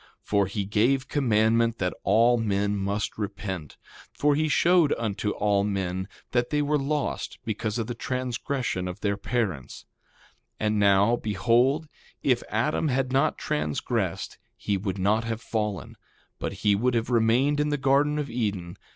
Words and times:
For 0.23 0.47
he 0.47 0.65
gave 0.65 1.07
commandment 1.07 1.77
that 1.77 1.93
all 2.03 2.39
men 2.39 2.75
must 2.75 3.19
repent; 3.19 3.77
for 4.11 4.33
he 4.33 4.47
showed 4.49 4.95
unto 4.97 5.29
all 5.29 5.63
men 5.63 6.07
that 6.31 6.49
they 6.49 6.63
were 6.63 6.79
lost, 6.79 7.37
because 7.45 7.77
of 7.77 7.85
the 7.85 7.93
transgression 7.93 8.87
of 8.87 9.01
their 9.01 9.15
parents. 9.15 9.85
2:22 10.59 10.67
And 10.67 10.79
now, 10.79 11.15
behold, 11.17 11.87
if 12.23 12.41
Adam 12.49 12.87
had 12.87 13.11
not 13.11 13.37
transgressed 13.37 14.39
he 14.57 14.75
would 14.75 14.97
not 14.97 15.23
have 15.25 15.39
fallen, 15.39 15.95
but 16.39 16.51
he 16.65 16.73
would 16.73 16.95
have 16.95 17.11
remained 17.11 17.59
in 17.59 17.69
the 17.69 17.77
garden 17.77 18.17
of 18.17 18.27
Eden. 18.27 18.77